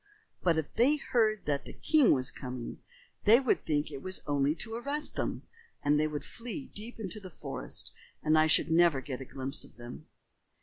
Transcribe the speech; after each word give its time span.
But 0.41 0.57
if 0.57 0.73
they 0.73 0.95
heard 0.95 1.45
that 1.45 1.65
the 1.65 1.73
king 1.73 2.11
was 2.11 2.31
coming, 2.31 2.79
they 3.25 3.39
would 3.39 3.63
think 3.63 3.91
it 3.91 4.01
was 4.01 4.23
only 4.25 4.55
to 4.55 4.73
arrest 4.73 5.15
them, 5.15 5.43
and 5.83 5.99
they 5.99 6.07
would 6.07 6.25
flee 6.25 6.71
deep 6.73 6.99
into 6.99 7.19
the 7.19 7.29
forest 7.29 7.93
and 8.23 8.35
I 8.35 8.47
should 8.47 8.71
never 8.71 8.99
get 8.99 9.21
a 9.21 9.25
glimpse 9.25 9.63
of 9.63 9.75
them." 9.77 10.07